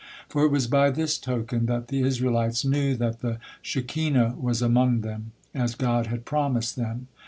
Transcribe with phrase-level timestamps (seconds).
[0.29, 5.01] For it was by this token that the Israelites knew that the Shekinah was among
[5.01, 7.07] them, as God had promised them.